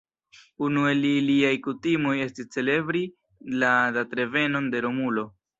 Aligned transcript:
Unu 0.67 0.85
el 0.91 1.03
iliaj 1.09 1.51
kutimoj 1.67 2.15
estis 2.25 2.49
celebri 2.57 3.05
la 3.65 3.75
datrevenon 3.99 4.75
de 4.75 4.87
Romulo. 4.89 5.31